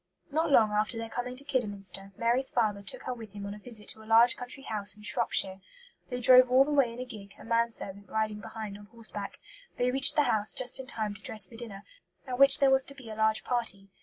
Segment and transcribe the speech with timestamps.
[0.31, 3.59] Not long after their coming to Kidderminster, Mary's father took her with him on a
[3.59, 5.61] visit to a large country house in Shropshire.
[6.09, 9.37] They drove all the way in a gig, a man servant riding behind on horseback.
[9.77, 11.83] They reached the house just in time to dress for dinner,
[12.25, 13.89] at which there was to be a large party.